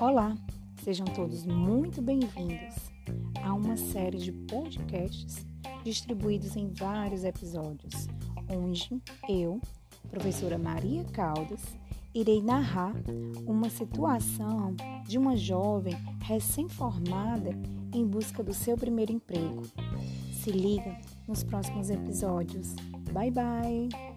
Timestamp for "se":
20.32-20.50